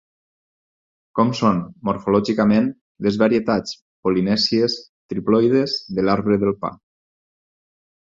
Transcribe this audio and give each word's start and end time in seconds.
Com 1.19 1.33
són 1.39 1.59
morfològicament 1.89 2.71
les 3.09 3.21
varietats 3.25 3.77
polinèsies 4.09 4.81
triploides 5.15 5.81
de 6.01 6.09
l'arbre 6.11 6.43
del 6.47 6.61
pa? 6.67 6.77